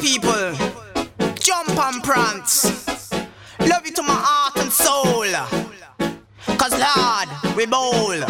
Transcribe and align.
people. 0.00 0.54
Jump 1.34 1.76
and 1.76 2.02
prance. 2.02 2.64
Love 3.60 3.84
you 3.84 3.92
to 3.92 4.02
my 4.02 4.16
heart 4.16 4.56
and 4.56 4.72
soul. 4.72 5.24
Cause 6.56 6.72
Lord, 6.72 7.28
we 7.56 7.66
bold. 7.66 8.24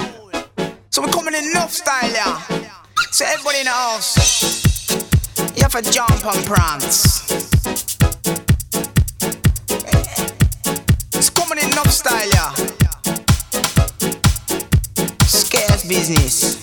So 0.91 1.03
we're 1.03 1.13
coming 1.13 1.35
in 1.35 1.45
enough 1.51 1.71
style, 1.71 2.11
yeah. 2.11 2.41
So 3.13 3.25
everybody 3.25 3.59
in 3.59 3.65
the 3.67 3.71
house, 3.71 4.91
you 5.57 5.63
have 5.63 5.73
to 5.73 5.83
jump 5.91 6.25
and 6.27 6.45
prance. 6.45 7.31
It's 11.15 11.31
coming 11.31 11.59
in 11.59 11.71
enough 11.71 11.91
style, 11.91 12.29
yeah. 12.29 12.53
Scarce 15.27 15.87
business. 15.87 16.60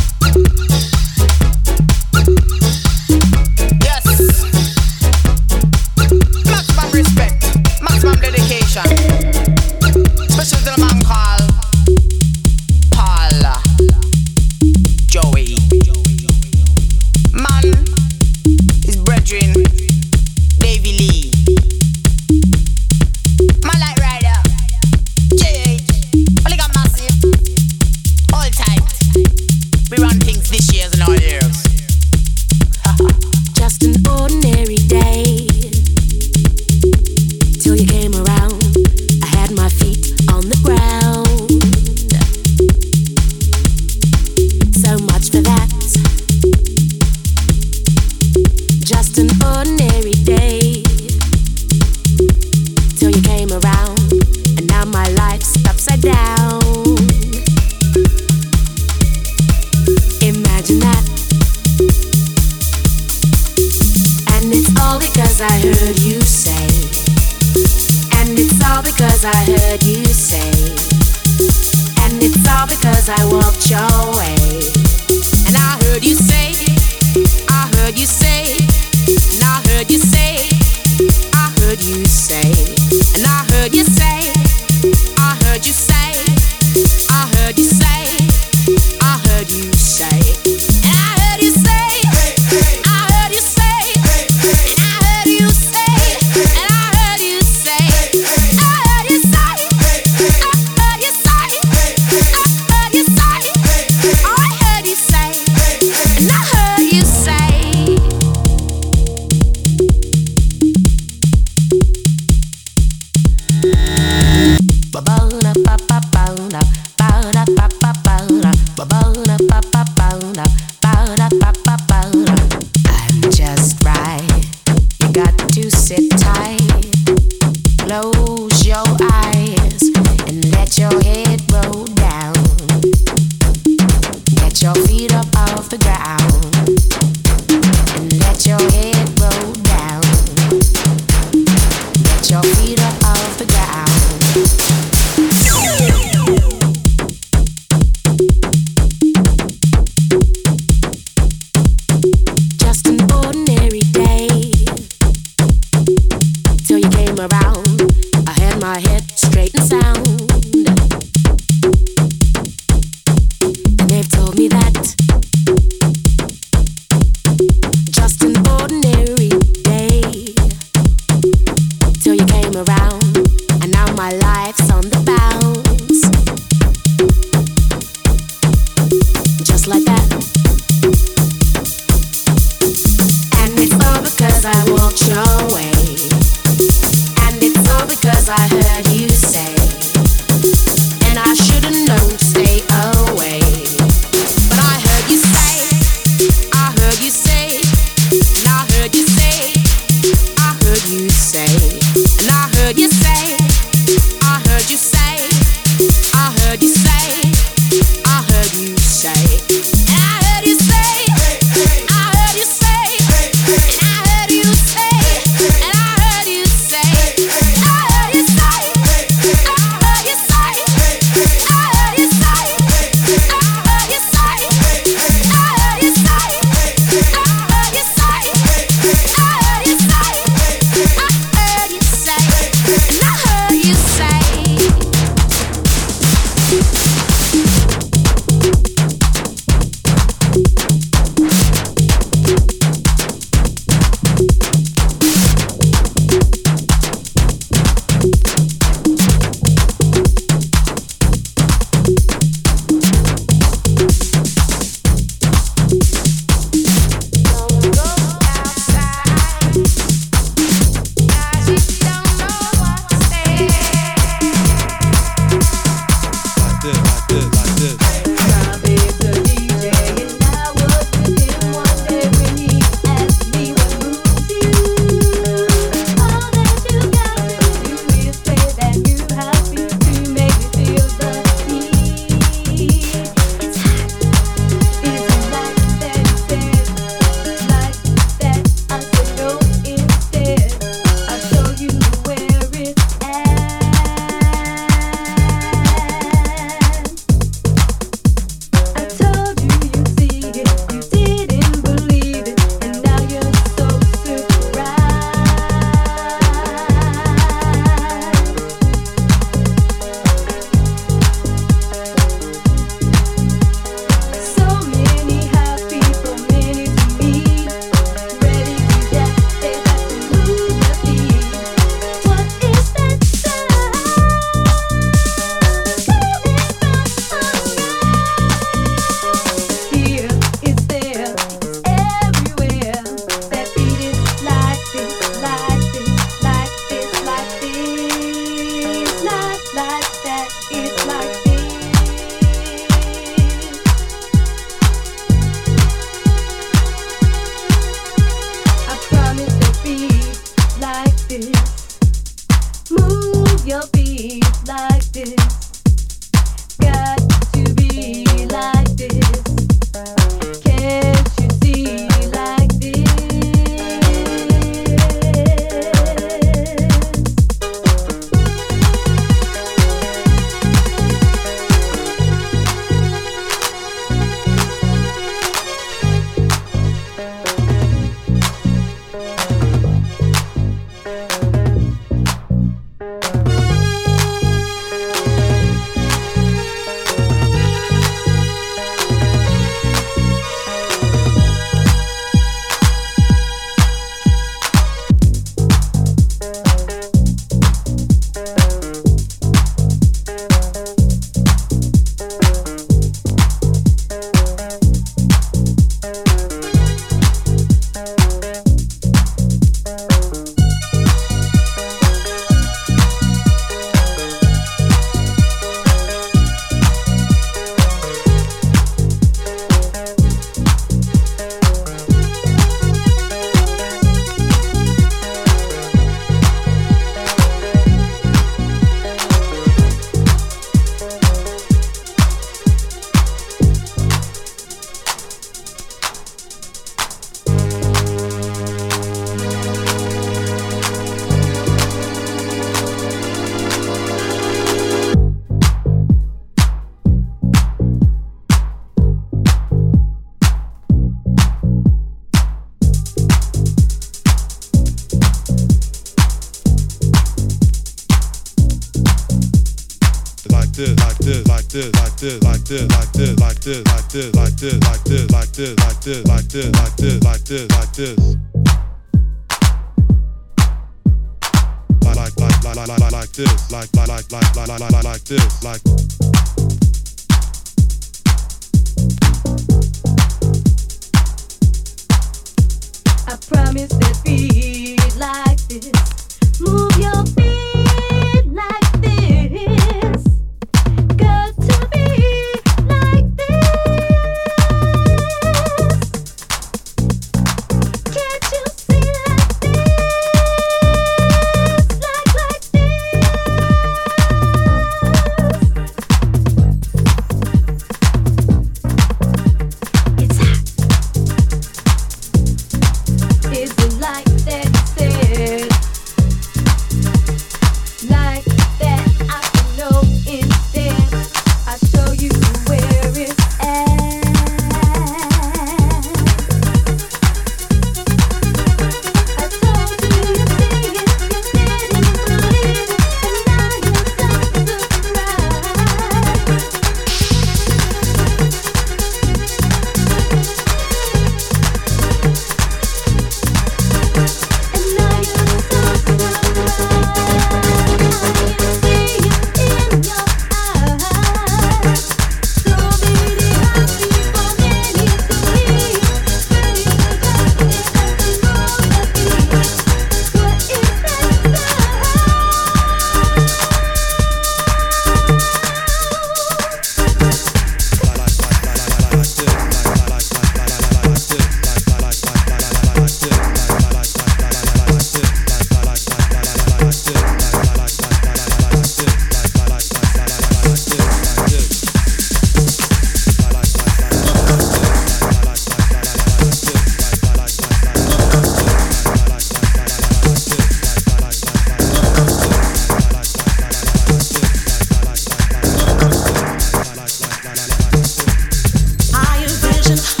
Higher 598.93 599.27
vision. 599.27 600.00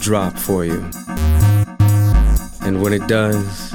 Drop 0.00 0.38
for 0.38 0.64
you. 0.64 0.88
And 2.62 2.82
when 2.82 2.92
it 2.92 3.06
does, 3.08 3.67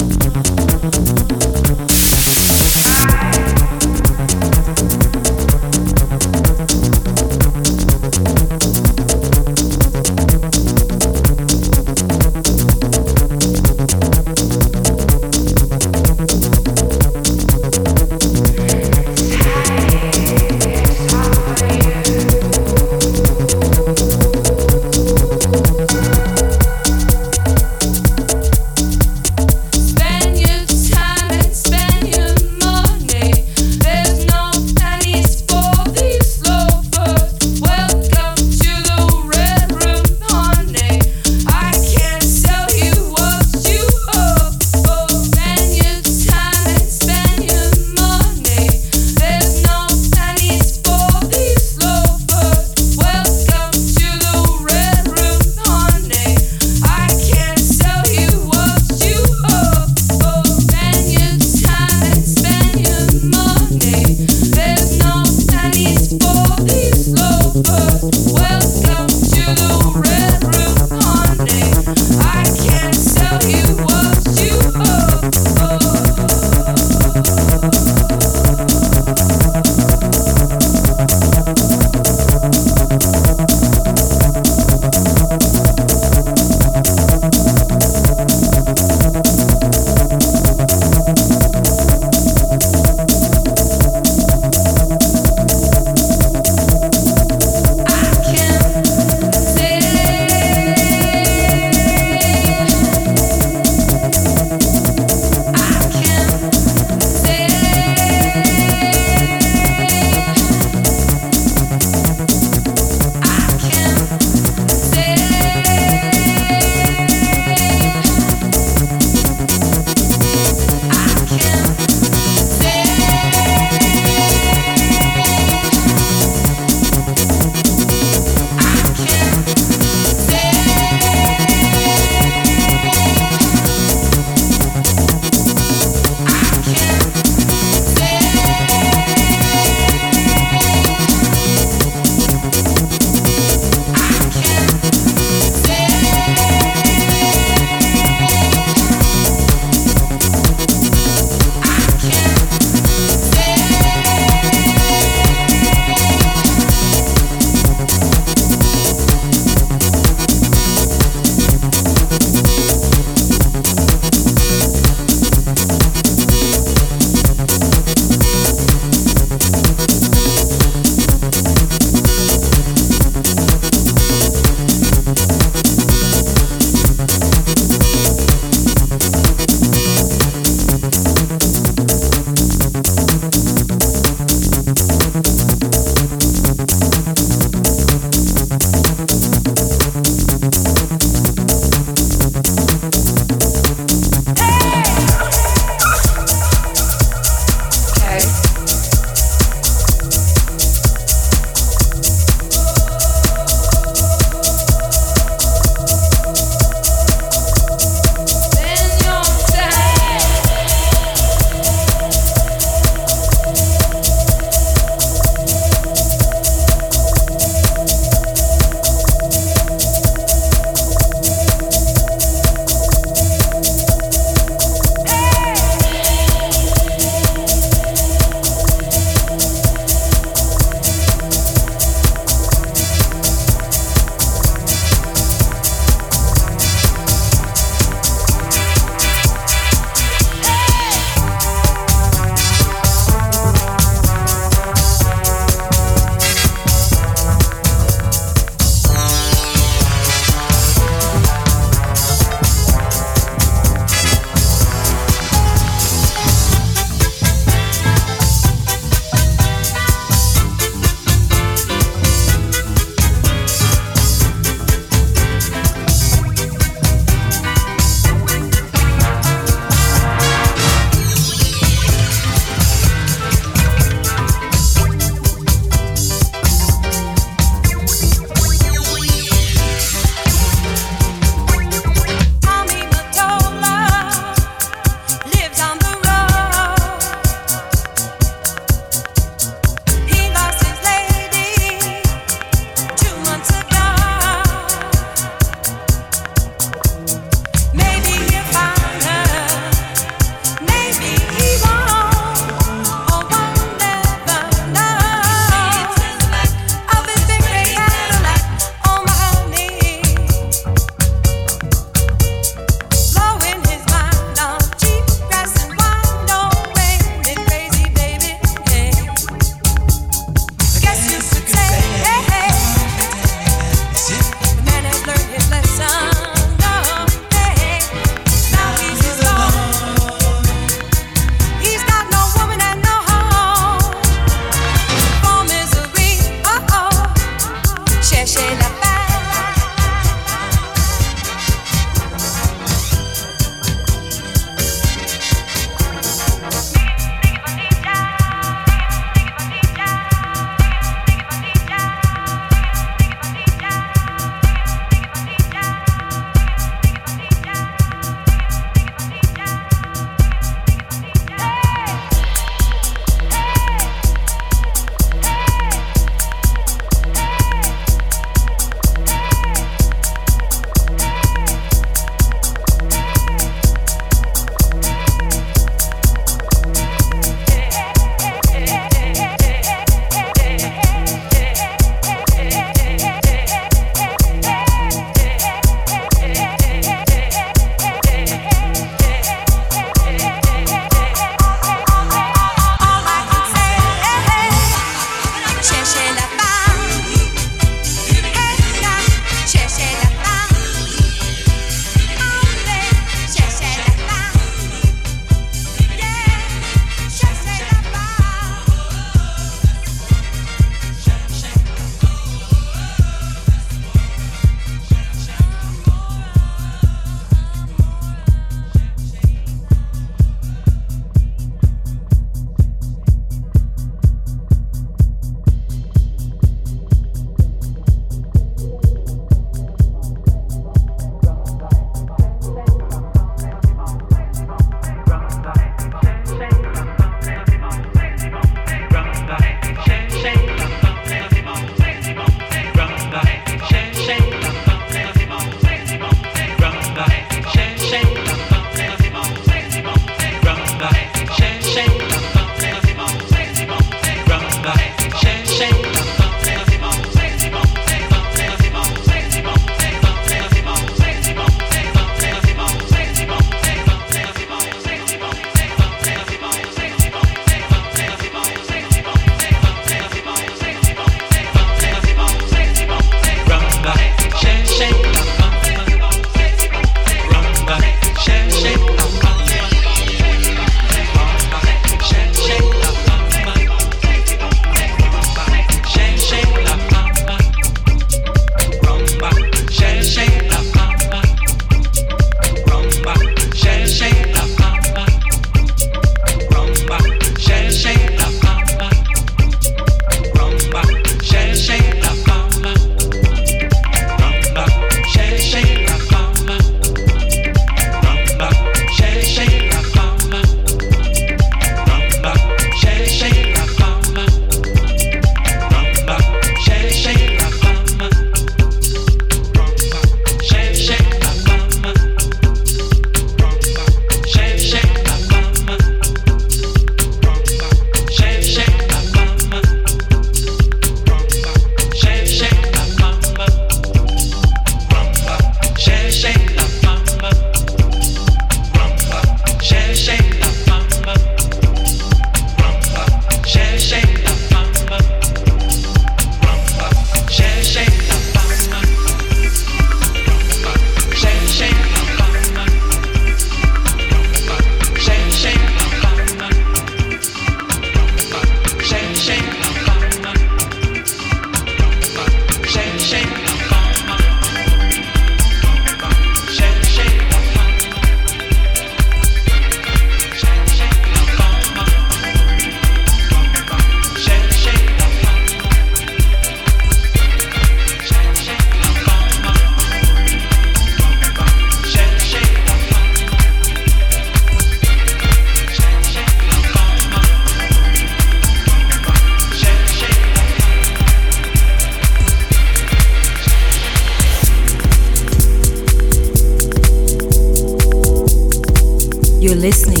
you're 599.51 599.59
listening. 599.59 600.00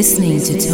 Listening 0.00 0.40
to. 0.40 0.69